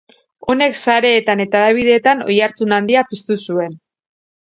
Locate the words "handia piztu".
2.79-3.39